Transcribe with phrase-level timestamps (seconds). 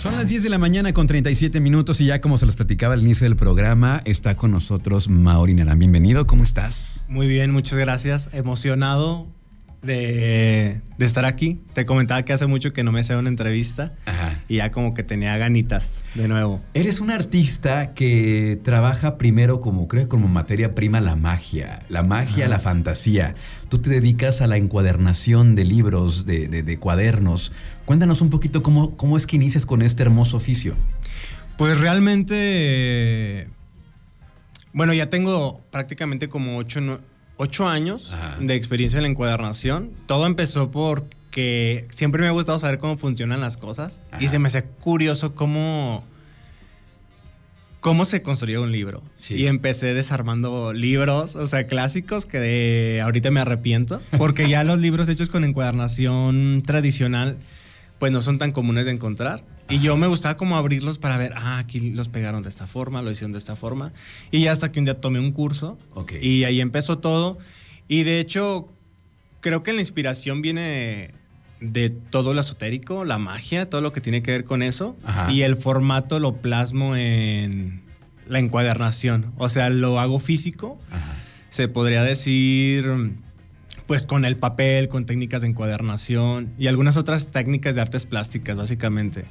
[0.00, 2.94] Son las 10 de la mañana con 37 minutos y ya como se los platicaba
[2.94, 5.78] al inicio del programa, está con nosotros Mauri Narán.
[5.78, 7.04] Bienvenido, ¿cómo estás?
[7.08, 8.30] Muy bien, muchas gracias.
[8.32, 9.30] Emocionado
[9.82, 11.60] de, de estar aquí.
[11.74, 14.40] Te comentaba que hace mucho que no me hacía una entrevista Ajá.
[14.48, 16.62] y ya como que tenía ganitas de nuevo.
[16.72, 22.48] Eres un artista que trabaja primero como, creo, como materia prima la magia, la magia,
[22.48, 23.34] la fantasía.
[23.68, 27.52] Tú te dedicas a la encuadernación de libros, de, de- de cuadernos.
[27.90, 30.76] Cuéntanos un poquito cómo, cómo es que inicias con este hermoso oficio.
[31.58, 33.48] Pues realmente, eh,
[34.72, 37.00] bueno, ya tengo prácticamente como ocho, no-
[37.36, 38.36] ocho años Ajá.
[38.38, 39.90] de experiencia en la encuadernación.
[40.06, 44.46] Todo empezó porque siempre me ha gustado saber cómo funcionan las cosas y se me
[44.46, 46.04] hacía curioso cómo,
[47.80, 49.02] cómo se construía un libro.
[49.16, 49.34] Sí.
[49.34, 54.78] Y empecé desarmando libros, o sea, clásicos que de- ahorita me arrepiento, porque ya los
[54.78, 57.36] libros hechos con encuadernación tradicional
[58.00, 59.44] pues no son tan comunes de encontrar.
[59.68, 63.02] Y yo me gustaba como abrirlos para ver, ah, aquí los pegaron de esta forma,
[63.02, 63.92] lo hicieron de esta forma.
[64.30, 65.76] Y ya hasta que un día tomé un curso
[66.20, 67.36] y ahí empezó todo.
[67.88, 68.72] Y de hecho,
[69.42, 71.10] creo que la inspiración viene
[71.60, 74.96] de todo lo esotérico, la magia, todo lo que tiene que ver con eso.
[75.04, 75.30] Ajá.
[75.30, 77.82] Y el formato lo plasmo en
[78.26, 79.34] la encuadernación.
[79.36, 80.80] O sea, lo hago físico.
[80.90, 81.16] Ajá.
[81.50, 83.18] Se podría decir,
[83.90, 88.56] pues con el papel, con técnicas de encuadernación y algunas otras técnicas de artes plásticas,
[88.56, 89.24] básicamente.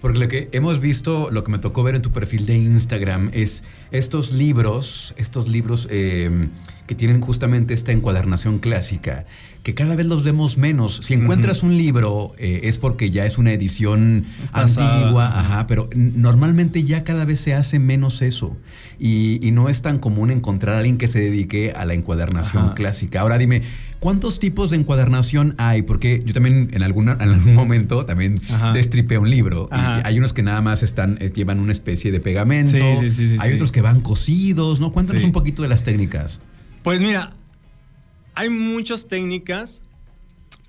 [0.00, 3.28] Porque lo que hemos visto, lo que me tocó ver en tu perfil de Instagram
[3.34, 6.48] es estos libros, estos libros eh,
[6.86, 9.26] que tienen justamente esta encuadernación clásica,
[9.62, 11.00] que cada vez los vemos menos.
[11.02, 15.00] Si encuentras un libro eh, es porque ya es una edición Pasada.
[15.00, 18.56] antigua, ajá, pero normalmente ya cada vez se hace menos eso.
[18.98, 22.64] Y, y no es tan común encontrar a alguien que se dedique a la encuadernación
[22.64, 22.74] Ajá.
[22.74, 23.20] clásica.
[23.20, 23.62] Ahora dime,
[24.00, 25.82] ¿cuántos tipos de encuadernación hay?
[25.82, 28.72] Porque yo también en, alguna, en algún momento también Ajá.
[28.72, 29.68] destripé un libro.
[29.72, 32.72] Y hay unos que nada más están, eh, llevan una especie de pegamento.
[33.00, 34.92] Sí, sí, sí, hay otros que van cosidos, ¿no?
[34.92, 36.40] Cuéntanos un poquito de las técnicas.
[36.82, 37.32] Pues mira,
[38.34, 39.82] hay muchas técnicas,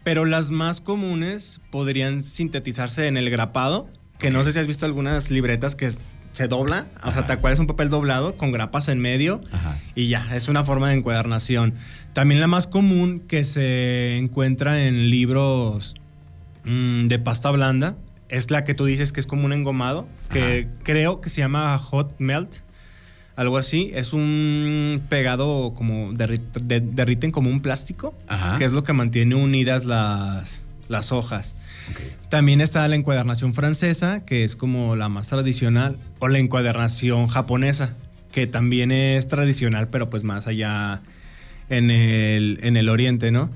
[0.03, 3.87] pero las más comunes podrían sintetizarse en el grapado,
[4.17, 5.99] que no sé si has visto algunas libretas que es-
[6.31, 9.77] se dobla, o sea, tal cual es un papel doblado con grapas en medio Ajá.
[9.95, 11.73] y ya, es una forma de encuadernación.
[12.13, 15.95] También la más común que se encuentra en libros
[16.65, 17.95] mm, de pasta blanda
[18.29, 21.77] es la que tú dices que es como un engomado, que creo que se llama
[21.79, 22.57] hot melt,
[23.35, 23.91] algo así.
[23.95, 28.57] Es un pegado como de- derriten como un plástico, Ajá.
[28.57, 31.55] que es lo que mantiene unidas las, las hojas.
[32.29, 37.95] También está la encuadernación francesa, que es como la más tradicional, o la encuadernación japonesa,
[38.31, 41.01] que también es tradicional, pero pues más allá
[41.69, 43.49] en el, en el oriente, ¿no?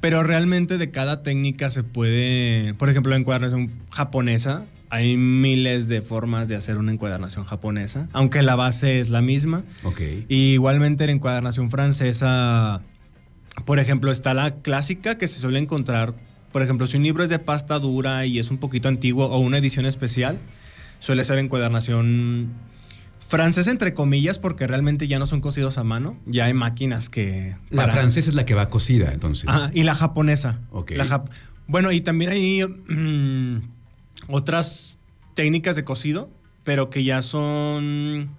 [0.00, 6.02] Pero realmente de cada técnica se puede, por ejemplo, la encuadernación japonesa, hay miles de
[6.02, 9.64] formas de hacer una encuadernación japonesa, aunque la base es la misma.
[9.82, 10.00] Ok.
[10.28, 12.82] Y igualmente la encuadernación francesa,
[13.64, 16.14] por ejemplo, está la clásica que se suele encontrar.
[16.52, 19.38] Por ejemplo, si un libro es de pasta dura y es un poquito antiguo o
[19.38, 20.38] una edición especial,
[21.00, 22.50] suele ser encuadernación
[23.28, 27.56] francesa entre comillas porque realmente ya no son cosidos a mano, ya hay máquinas que...
[27.70, 29.48] La para- francesa es la que va cosida, entonces.
[29.48, 30.60] Ajá, y la japonesa.
[30.70, 30.92] Ok.
[30.92, 31.30] La jap-
[31.66, 33.58] bueno, y también hay mm,
[34.28, 34.98] otras
[35.34, 36.30] técnicas de cocido,
[36.64, 38.30] pero que ya son...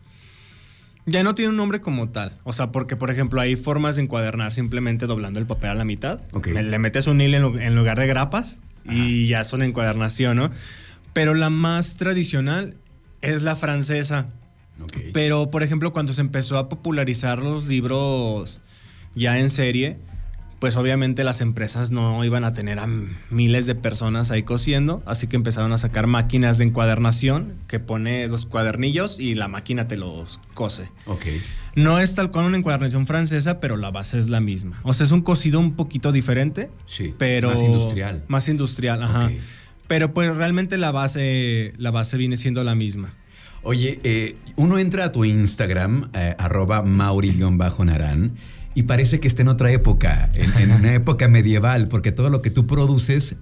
[1.08, 2.40] Ya no tienen un nombre como tal.
[2.44, 5.86] O sea, porque, por ejemplo, hay formas de encuadernar simplemente doblando el papel a la
[5.86, 6.20] mitad.
[6.34, 6.48] Ok.
[6.48, 8.60] Le, metes un hilo en lugar de grapas
[8.90, 10.50] y ya son encuadernación, ¿no?
[11.14, 12.74] Pero la más tradicional
[13.22, 14.30] es la francesa.
[15.14, 18.60] Pero, por ejemplo, cuando se empezó a popularizar los libros
[19.16, 19.98] ya en serie,
[20.60, 22.88] pues obviamente las empresas no iban a tener a
[23.30, 28.28] miles de personas ahí cosiendo, así que empezaron a sacar máquinas de encuadernación que pone
[28.28, 30.90] los cuadernillos y la máquina te los cose.
[31.06, 31.26] Ok.
[31.76, 34.80] No es tal cual una encuadernación francesa, pero la base es la misma.
[34.84, 37.14] O sea, es un cosido un poquito diferente, Sí.
[37.18, 38.24] pero Más industrial.
[38.28, 39.30] Más industrial, ajá.
[39.88, 43.14] Pero pues realmente la base la base viene siendo la misma.
[43.66, 48.36] Oye, eh, uno entra a tu Instagram, eh, arroba mauri-narán,
[48.76, 52.42] y parece que está en otra época, en, en una época medieval, porque todo lo
[52.42, 53.36] que tú produces,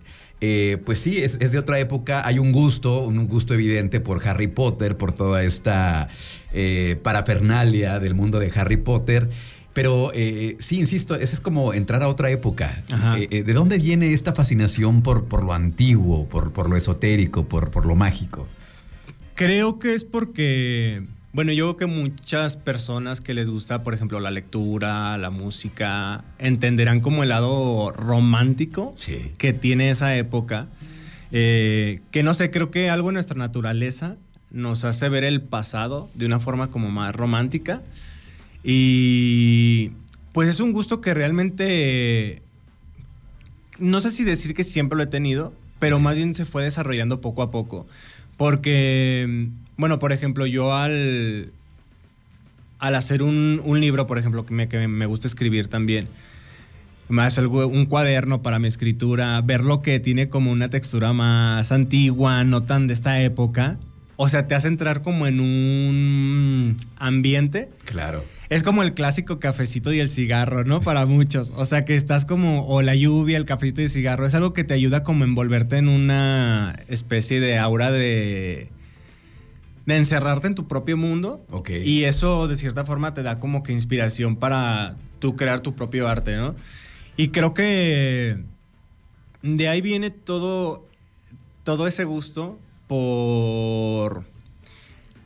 [0.46, 2.28] eh, pues sí, es, es de otra época.
[2.28, 6.10] Hay un gusto, un gusto evidente por Harry Potter, por toda esta
[6.52, 9.30] eh, parafernalia del mundo de Harry Potter.
[9.74, 12.84] Pero eh, sí, insisto, ese es como entrar a otra época.
[13.18, 17.86] ¿De dónde viene esta fascinación por, por lo antiguo, por, por lo esotérico, por, por
[17.86, 18.48] lo mágico?
[19.36, 24.20] Creo que es porque, bueno, yo creo que muchas personas que les gusta, por ejemplo,
[24.20, 29.32] la lectura, la música, entenderán como el lado romántico Sí.
[29.38, 30.68] que tiene esa época.
[31.32, 34.18] Eh, que no sé, creo que algo en nuestra naturaleza
[34.52, 37.82] nos hace ver el pasado de una forma como más romántica.
[38.64, 39.92] Y
[40.32, 42.44] pues es un gusto que realmente,
[43.80, 47.20] no sé si decir que siempre lo he tenido, pero más bien se fue desarrollando
[47.20, 47.88] poco a poco.
[48.38, 49.48] Porque,
[49.78, 51.52] bueno, por ejemplo, yo al,
[52.80, 56.08] al hacer un, libro, por ejemplo, que me, que me gusta escribir también,
[57.10, 62.44] más un cuaderno para mi escritura, ver lo que tiene como una textura más antigua,
[62.44, 63.78] no tan de esta época.
[64.16, 67.70] O sea, te hace entrar como en un ambiente.
[67.86, 68.24] Claro.
[68.54, 70.80] Es como el clásico cafecito y el cigarro, ¿no?
[70.80, 71.52] Para muchos.
[71.56, 74.28] O sea, que estás como, o la lluvia, el cafecito y el cigarro.
[74.28, 78.70] Es algo que te ayuda como a envolverte en una especie de aura de
[79.88, 81.44] de encerrarte en tu propio mundo.
[81.50, 81.72] Ok.
[81.84, 86.08] Y eso de cierta forma te da como que inspiración para tú crear tu propio
[86.08, 86.56] arte, ¿no?
[87.18, 88.38] Y creo que
[89.42, 90.88] de ahí viene todo,
[91.64, 94.26] todo ese gusto por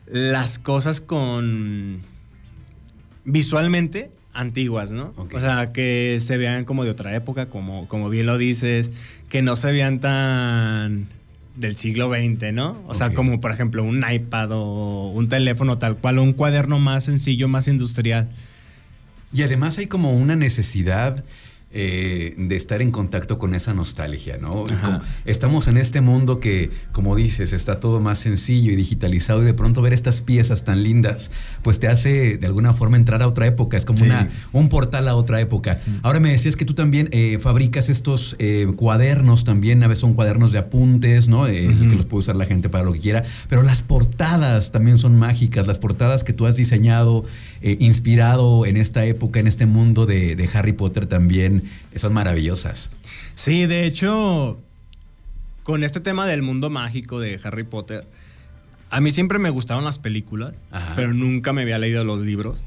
[0.05, 2.01] las cosas con
[3.27, 5.13] visualmente antiguas, ¿no?
[5.17, 8.89] O sea, que se vean como de otra época, como, como bien lo dices,
[9.29, 11.07] que no se vean tan
[11.55, 12.81] del siglo XX, ¿no?
[12.87, 16.79] O sea, como por ejemplo un iPad o un teléfono tal cual, o un cuaderno
[16.79, 18.29] más sencillo, más industrial.
[19.33, 21.23] Y además hay como una necesidad
[21.79, 24.65] eh, de estar en contacto con esa nostalgia, ¿no?
[25.25, 29.53] estamos en este mundo que, como dices, está todo más sencillo y digitalizado y de
[29.53, 31.29] pronto ver estas piezas tan lindas,
[31.61, 35.07] pues te hace de alguna forma entrar a otra época, es como una, un portal
[35.07, 35.79] a otra época.
[36.01, 40.15] Ahora me decías que tú también eh, fabricas estos eh, cuadernos también, a veces son
[40.15, 41.45] cuadernos de apuntes, ¿no?
[41.45, 45.15] Que los puede usar la gente para lo que quiera, pero las portadas también son
[45.15, 47.23] mágicas, las portadas que tú has diseñado,
[47.61, 52.91] inspirado en esta época, en este mundo de Harry Potter también son maravillosas.
[53.35, 54.59] Sí, de hecho,
[55.63, 58.05] con este tema del mundo mágico de Harry Potter,
[58.89, 60.53] a mí siempre me gustaban las películas,
[60.95, 62.63] pero nunca me había leído los libros.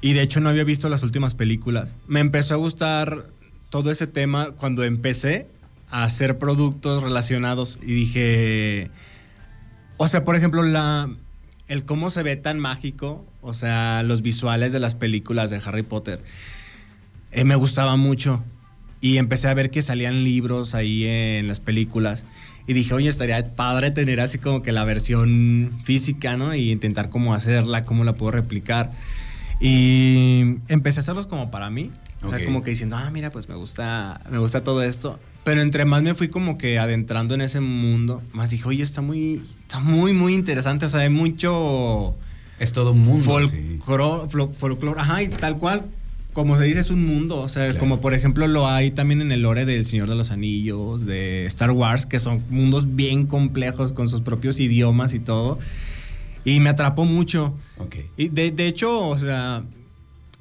[0.00, 1.94] Y de hecho no había visto las últimas películas.
[2.06, 3.28] Me empezó a gustar
[3.70, 5.46] todo ese tema cuando empecé
[5.90, 8.90] a hacer productos relacionados y dije,
[9.96, 11.08] o sea, por ejemplo, la,
[11.68, 15.82] el cómo se ve tan mágico, o sea, los visuales de las películas de Harry
[15.82, 16.20] Potter.
[17.34, 18.42] Eh, me gustaba mucho.
[19.00, 22.24] Y empecé a ver que salían libros ahí en las películas.
[22.66, 26.54] Y dije, oye, estaría padre tener así como que la versión física, ¿no?
[26.54, 28.90] Y intentar cómo hacerla, cómo la puedo replicar.
[29.60, 31.90] Y empecé a hacerlos como para mí.
[32.22, 35.20] O sea, como que diciendo, ah, mira, pues me gusta, me gusta todo esto.
[35.42, 39.02] Pero entre más me fui como que adentrando en ese mundo, más dije, oye, está
[39.02, 40.86] muy, está muy, muy interesante.
[40.86, 42.16] O sea, hay mucho...
[42.58, 43.38] Es todo un mundo.
[43.84, 45.84] Folclore, ajá, y tal cual
[46.34, 47.40] como se dice, es un mundo.
[47.40, 50.30] O sea, como por ejemplo lo hay también en el lore del Señor de los
[50.30, 55.58] Anillos, de Star Wars, que son mundos bien complejos con sus propios idiomas y todo.
[56.44, 57.54] Y me atrapó mucho.
[57.78, 57.96] Ok.
[58.18, 59.62] Y de, de hecho, o sea,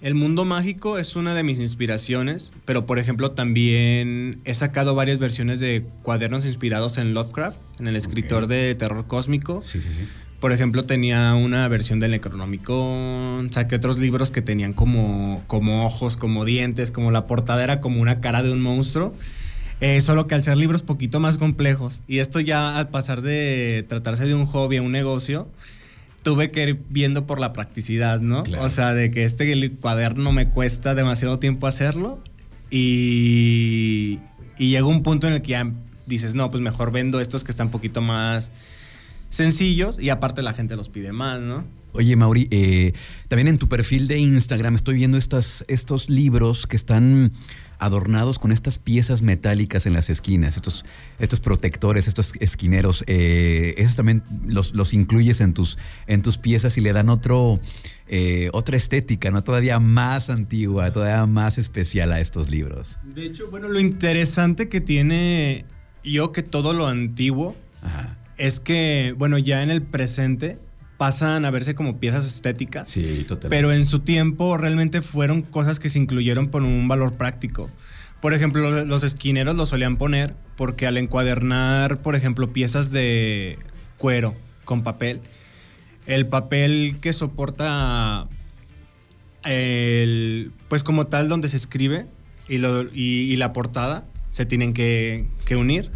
[0.02, 5.20] el mundo mágico es una de mis inspiraciones, pero por ejemplo también he sacado varias
[5.20, 9.62] versiones de cuadernos inspirados en Lovecraft, en el escritor de terror cósmico.
[9.62, 10.02] Sí, sí, sí.
[10.44, 13.48] Por ejemplo, tenía una versión del Necronomicon.
[13.54, 18.02] Saqué otros libros que tenían como, como ojos, como dientes, como la portada era como
[18.02, 19.14] una cara de un monstruo.
[19.80, 22.04] Eh, solo que al ser libros poquito más complejos.
[22.10, 25.48] Y esto ya al pasar de tratarse de un hobby a un negocio,
[26.24, 28.44] tuve que ir viendo por la practicidad, ¿no?
[28.60, 32.22] O sea, de que este cuaderno me cuesta demasiado tiempo hacerlo.
[32.70, 34.20] Y,
[34.58, 35.72] y llegó un punto en el que ya
[36.06, 38.52] dices, no, pues mejor vendo estos que están un poquito más
[39.34, 41.64] sencillos y aparte la gente los pide más, ¿no?
[41.94, 42.94] Oye, Mauri, eh,
[43.28, 47.34] también en tu perfil de Instagram estoy viendo estas, estos libros que están
[47.80, 50.86] adornados con estas piezas metálicas en las esquinas, estos,
[51.20, 53.04] estos protectores, estos esquineros.
[53.08, 57.60] Eh, esos también los, los, incluyes en tus, en tus piezas y le dan otro,
[58.08, 59.42] eh, otra estética, ¿no?
[59.44, 63.00] Todavía más antigua, todavía más especial a estos libros.
[63.04, 65.66] De hecho, bueno, lo interesante que tiene
[66.04, 70.58] yo que todo lo antiguo Ajá es que, bueno, ya en el presente
[70.98, 72.90] pasan a verse como piezas estéticas.
[72.90, 73.56] Sí, totalmente.
[73.56, 77.70] Pero en su tiempo realmente fueron cosas que se incluyeron por un valor práctico.
[78.20, 83.58] Por ejemplo, los esquineros los solían poner porque al encuadernar, por ejemplo, piezas de
[83.98, 84.36] cuero
[84.66, 85.22] con papel,
[86.06, 88.28] el papel que soporta
[89.46, 92.08] el, pues como tal donde se escribe
[92.50, 95.92] y, lo, y, la portada se tienen que, que unir.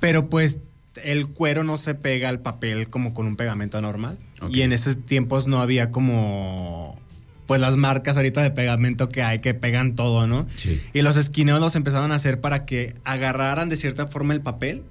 [0.00, 0.58] Pero pues
[1.04, 4.18] el cuero no se pega al papel como con un pegamento normal.
[4.50, 6.98] Y en esos tiempos no había como
[7.46, 10.46] pues las marcas ahorita de pegamento que hay que pegan todo, ¿no?
[10.56, 10.82] Sí.
[10.92, 14.82] Y los esquineos los empezaron a hacer para que agarraran de cierta forma el papel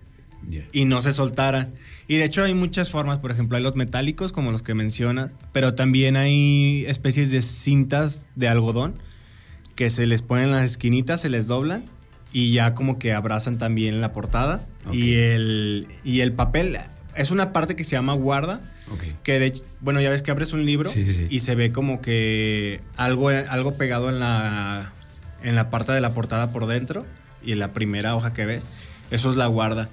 [0.72, 1.74] y no se soltaran.
[2.08, 5.32] Y de hecho hay muchas formas, por ejemplo, hay los metálicos como los que mencionas,
[5.52, 8.96] pero también hay especies de cintas de algodón
[9.76, 11.86] que se les ponen las esquinitas, se les doblan
[12.36, 14.60] y ya como que abrazan también la portada.
[14.92, 16.78] Y, el, y el papel
[17.16, 18.60] es una parte que se llama guarda.
[19.24, 20.92] Que de bueno, ya ves que abres un libro
[21.30, 24.92] y se ve como que algo, algo pegado en la,
[25.44, 27.06] en la parte de la portada por dentro
[27.42, 28.66] y en la primera hoja que ves.
[29.12, 29.88] Eso es la guarda.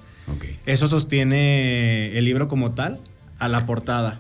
[0.66, 2.99] Eso sostiene el libro como tal
[3.38, 4.18] a la portada.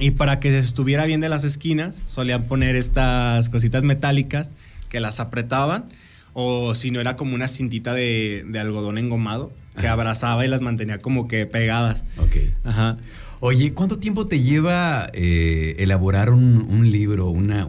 [0.00, 4.50] Y para que se estuviera bien de las esquinas, solían poner estas cositas metálicas
[4.88, 5.88] que las apretaban.
[6.32, 10.98] O si no, era como una cintita de, algodón engomado que abrazaba y las mantenía
[10.98, 12.04] como que pegadas.
[12.18, 12.36] Ok.
[12.64, 12.98] Ajá.
[13.40, 17.68] Oye, ¿cuánto tiempo te lleva eh, elaborar un, libro, una,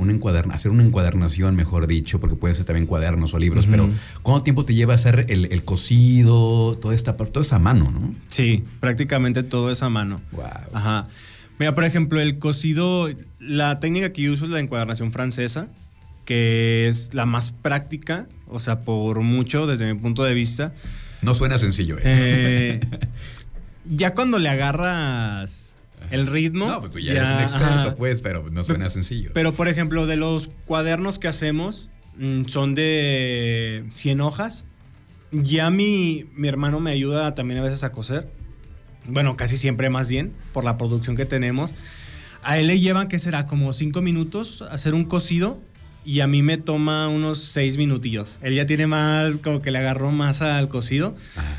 [0.52, 3.90] hacer una encuadernación, mejor dicho, porque puede ser también cuadernos o libros, pero
[4.24, 8.16] ¿cuánto tiempo te lleva hacer el, cosido, toda esta parte, todo es a mano, ¿no?
[8.30, 10.20] Sí, prácticamente todo es a mano.
[10.32, 10.46] Wow.
[10.74, 11.08] Ajá.
[11.60, 15.68] Mira, por ejemplo, el cosido, la técnica que yo uso es la encuadernación francesa,
[16.30, 20.76] que es la más práctica, o sea, por mucho desde mi punto de vista.
[21.24, 22.04] No suena sencillo, ¿eh?
[22.06, 22.80] eh
[23.86, 25.76] ya cuando le agarras
[26.12, 26.68] el ritmo.
[26.68, 29.32] No, pues tú ya, eres un experto, pues, pero no suena sencillo.
[29.34, 34.66] Pero, por ejemplo, de los cuadernos que hacemos, mm, son de 100 hojas.
[35.32, 38.30] Ya mi, mi hermano me ayuda también a veces a coser.
[39.08, 41.74] Bueno, casi siempre más bien, por la producción que tenemos.
[42.44, 43.48] A él le llevan, ¿qué será?
[43.48, 45.60] Como 5 minutos hacer un cosido
[46.06, 48.40] y a mí me toma unos 6 minutillos.
[48.42, 51.16] Él ya tiene más, como que le agarró más al cosido.
[51.36, 51.58] Ajá.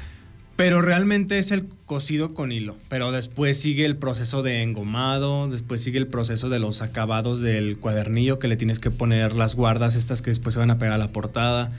[0.60, 2.76] Pero realmente es el cosido con hilo.
[2.90, 7.78] Pero después sigue el proceso de engomado, después sigue el proceso de los acabados del
[7.78, 10.92] cuadernillo que le tienes que poner las guardas estas que después se van a pegar
[10.92, 11.72] a la portada.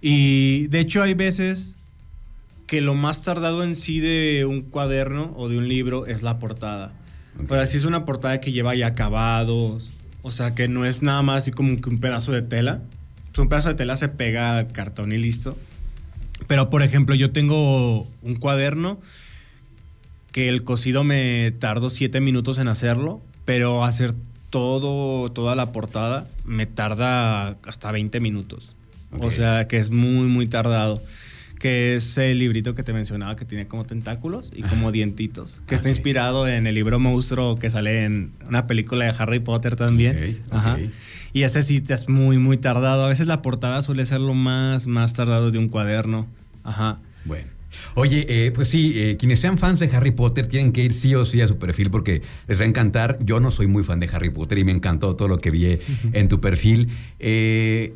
[0.00, 1.76] Y de hecho hay veces
[2.66, 6.40] que lo más tardado en sí de un cuaderno o de un libro es la
[6.40, 6.92] portada.
[7.46, 11.22] Pues así es una portada que lleva ya acabados, o sea que no es nada
[11.22, 12.80] más así como un pedazo de tela.
[13.26, 15.56] Pues un pedazo de tela se pega al cartón y listo.
[16.46, 19.00] Pero, por ejemplo, yo tengo un cuaderno
[20.32, 24.14] que el cosido me tardó siete minutos en hacerlo, pero hacer
[24.50, 28.74] todo, toda la portada me tarda hasta 20 minutos.
[29.18, 31.00] O sea, que es muy, muy tardado.
[31.60, 35.62] Que es el librito que te mencionaba que tiene como tentáculos y como dientitos.
[35.66, 39.76] Que está inspirado en el libro Monstruo que sale en una película de Harry Potter
[39.76, 40.42] también.
[40.50, 40.78] Ajá.
[41.32, 43.04] Y ese sí es muy, muy tardado.
[43.04, 46.26] A veces la portada suele ser lo más, más tardado de un cuaderno.
[46.64, 46.98] Ajá.
[47.24, 47.59] Bueno.
[47.94, 51.14] Oye, eh, pues sí, eh, quienes sean fans de Harry Potter tienen que ir sí
[51.14, 53.18] o sí a su perfil porque les va a encantar.
[53.22, 55.78] Yo no soy muy fan de Harry Potter y me encantó todo lo que vi
[56.12, 56.88] en tu perfil.
[57.18, 57.94] Eh,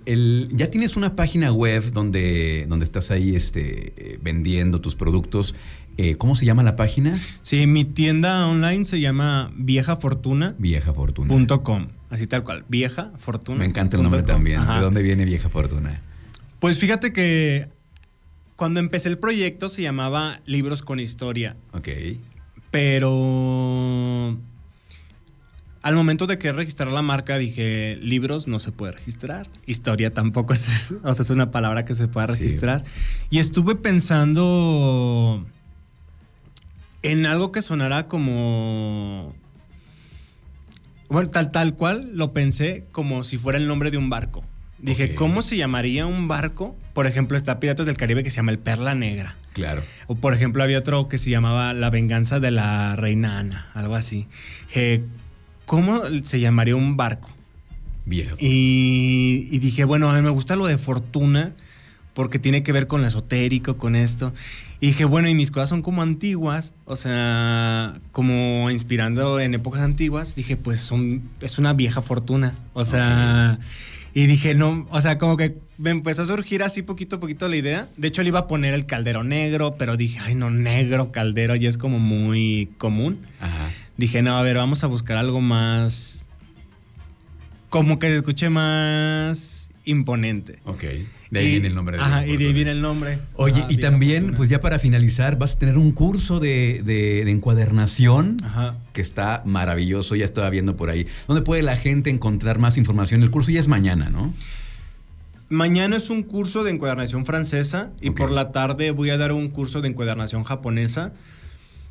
[0.52, 5.54] ya tienes una página web donde, donde estás ahí este, vendiendo tus productos.
[6.18, 7.20] ¿Cómo se llama la página?
[7.42, 10.56] Sí, mi tienda online se llama viejafortuna.
[10.58, 11.86] Viejafortuna.com.
[12.10, 13.58] Así tal cual, Vieja Fortuna.
[13.58, 14.60] Me encanta el nombre también.
[14.66, 16.02] ¿De dónde viene Vieja Fortuna?
[16.60, 17.68] Pues fíjate que
[18.56, 21.56] cuando empecé el proyecto se llamaba Libros con Historia.
[21.72, 21.88] Ok.
[22.70, 24.38] Pero
[25.82, 30.54] al momento de que registrar la marca dije, libros no se puede registrar, historia tampoco
[30.54, 32.84] es, o sea, es una palabra que se puede registrar.
[33.30, 35.46] Y estuve pensando
[37.02, 39.34] en algo que sonara como
[41.08, 44.42] bueno, tal, tal cual lo pensé como si fuera el nombre de un barco.
[44.78, 46.76] Dije, ¿cómo se llamaría un barco?
[46.94, 49.36] Por ejemplo, está Piratas del Caribe que se llama el Perla Negra.
[49.52, 49.82] Claro.
[50.06, 53.96] O por ejemplo, había otro que se llamaba La Venganza de la Reina Ana, algo
[53.96, 54.26] así.
[55.66, 57.30] ¿Cómo se llamaría un barco?
[58.06, 58.36] Viejo.
[58.38, 61.52] Y, y, dije, bueno, a mí me gusta lo de fortuna
[62.14, 64.32] porque tiene que ver con lo esotérico, con esto.
[64.80, 69.82] Y dije, bueno, y mis cosas son como antiguas, o sea, como inspirando en épocas
[69.82, 70.34] antiguas.
[70.34, 72.56] Dije, pues son, es una vieja fortuna.
[72.72, 73.58] O sea,
[74.12, 77.48] y dije, no, o sea, como que me empezó a surgir así poquito a poquito
[77.48, 77.88] la idea.
[77.96, 81.56] De hecho, le iba a poner el caldero negro, pero dije, ay, no, negro, caldero,
[81.56, 83.18] ya es como muy común.
[83.40, 83.70] Ajá.
[83.96, 86.26] Dije, no, a ver, vamos a buscar algo más.
[87.68, 90.58] Como que se escuche más imponente.
[90.64, 90.84] Ok.
[91.30, 91.98] De ahí viene el nombre.
[91.98, 93.18] ajá, y de ahí viene el nombre.
[93.34, 98.36] Oye, y también, pues ya para finalizar, vas a tener un curso de, de, encuadernación
[98.44, 98.76] ajá.
[98.92, 101.08] que está maravilloso, ya estaba viendo por ahí.
[101.26, 103.24] ¿Dónde puede la gente encontrar más información?
[103.24, 104.32] El curso ya es mañana, ¿no?
[105.54, 109.50] Mañana es un curso de encuadernación francesa y por la tarde voy a dar un
[109.50, 111.12] curso de encuadernación japonesa.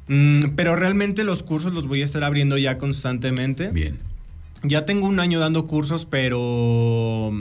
[0.10, 3.70] Mm, pero realmente los cursos los voy a estar abriendo ya constantemente.
[3.70, 4.00] Bien.
[4.64, 7.32] Ya tengo un año dando cursos, pero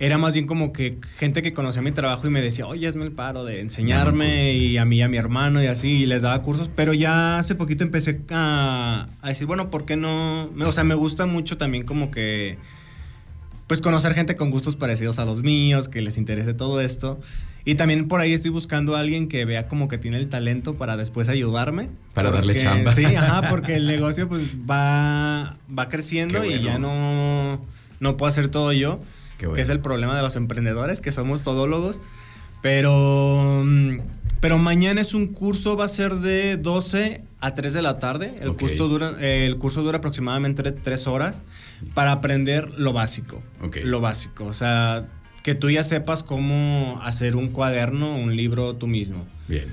[0.00, 3.04] era más bien como que gente que conocía mi trabajo y me decía, oye, hazme
[3.04, 6.22] el paro de enseñarme y a mí y a mi hermano y así, y les
[6.22, 10.50] daba cursos, pero ya hace poquito empecé a, a decir, bueno, ¿por qué no?
[10.66, 12.58] O sea, me gusta mucho también como que,
[13.72, 17.18] pues conocer gente con gustos parecidos a los míos, que les interese todo esto.
[17.64, 20.74] Y también por ahí estoy buscando a alguien que vea como que tiene el talento
[20.74, 21.88] para después ayudarme.
[22.12, 22.94] Para darle chamba.
[22.94, 27.64] Sí, ajá, porque el negocio pues va, va creciendo y ya no,
[27.98, 29.00] no puedo hacer todo yo
[29.38, 31.98] que es el problema de los emprendedores, que somos todólogos.
[32.62, 33.98] Pero, mm,
[34.40, 38.34] pero mañana es un curso, va a ser de 12 a 3 de la tarde.
[38.40, 41.40] El, curso, dura, el curso dura aproximadamente 3 horas
[41.92, 43.42] para aprender lo básico.
[43.82, 44.46] Lo básico.
[44.46, 45.04] O sea,
[45.42, 49.26] que tú ya sepas cómo hacer un cuaderno, un libro tú mismo.
[49.48, 49.66] Bien.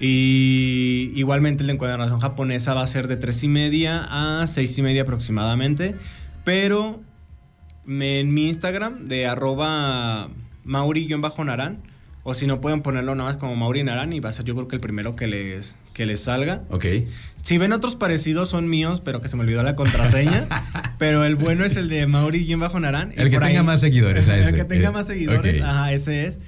[0.00, 4.82] Y igualmente la encuadernación japonesa va a ser de 3 y media a 6 y
[4.82, 5.94] media aproximadamente.
[6.42, 7.02] Pero
[7.86, 10.30] en mi Instagram de arroba
[10.64, 11.89] mauri-narán.
[12.22, 14.54] O si no pueden ponerlo nada más como Mauri Narán y va a ser yo
[14.54, 16.62] creo que el primero que les, que les salga.
[16.68, 16.84] Ok.
[17.42, 20.46] Si ven otros parecidos son míos, pero que se me olvidó la contraseña.
[20.98, 23.12] pero el bueno es el de Mauri-Narán.
[23.16, 24.28] El que tenga más seguidores.
[24.28, 26.40] El que tenga más seguidores, ajá, ese es.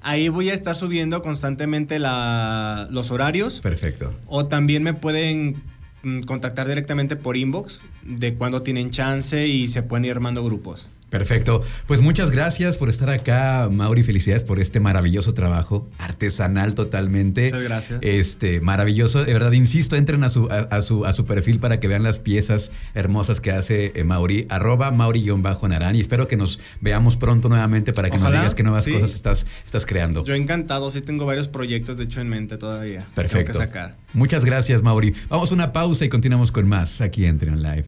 [0.00, 3.60] Ahí voy a estar subiendo constantemente los horarios.
[3.60, 4.14] Perfecto.
[4.26, 5.62] O también me pueden
[6.02, 10.86] Mm, contactar directamente por inbox de cuando tienen chance y se pueden ir armando grupos.
[11.10, 11.62] Perfecto.
[11.86, 14.02] Pues muchas gracias por estar acá, Mauri.
[14.02, 17.46] Felicidades por este maravilloso trabajo, artesanal totalmente.
[17.46, 17.98] Muchas gracias.
[18.02, 19.24] Este, maravilloso.
[19.24, 22.18] De verdad, insisto, entren a su, a, su, a su perfil para que vean las
[22.18, 25.96] piezas hermosas que hace eh, Mauri, arroba Mauri-Narán.
[25.96, 29.46] Y espero que nos veamos pronto nuevamente para que nos digas qué nuevas cosas estás,
[29.64, 30.24] estás creando.
[30.24, 33.06] Yo encantado, sí tengo varios proyectos de hecho en mente todavía.
[33.14, 33.52] Perfecto.
[33.52, 33.96] que sacar.
[34.12, 35.14] Muchas gracias, Mauri.
[35.28, 37.86] Vamos a una pausa y continuamos con más aquí en Trion Live.